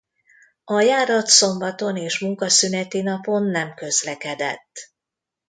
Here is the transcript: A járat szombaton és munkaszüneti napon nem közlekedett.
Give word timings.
A 0.63 0.81
járat 0.81 1.27
szombaton 1.27 1.95
és 1.97 2.19
munkaszüneti 2.19 3.01
napon 3.01 3.43
nem 3.43 3.73
közlekedett. 3.73 4.91